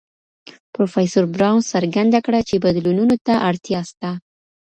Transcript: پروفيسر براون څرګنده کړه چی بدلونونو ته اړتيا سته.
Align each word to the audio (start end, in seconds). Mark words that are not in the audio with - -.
پروفيسر 0.73 1.23
براون 1.33 1.61
څرګنده 1.73 2.19
کړه 2.25 2.39
چی 2.47 2.55
بدلونونو 2.65 3.15
ته 3.25 3.33
اړتيا 3.49 3.81
سته. 3.91 4.09